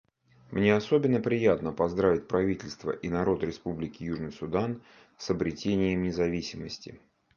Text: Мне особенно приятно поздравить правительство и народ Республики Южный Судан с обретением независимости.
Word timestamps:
Мне 0.49 0.73
особенно 0.73 1.19
приятно 1.19 1.73
поздравить 1.73 2.27
правительство 2.27 2.89
и 2.89 3.07
народ 3.07 3.43
Республики 3.43 4.01
Южный 4.01 4.31
Судан 4.31 4.81
с 5.19 5.29
обретением 5.29 6.01
независимости. 6.01 6.99